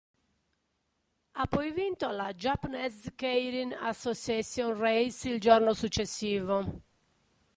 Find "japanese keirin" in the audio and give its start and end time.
2.33-3.71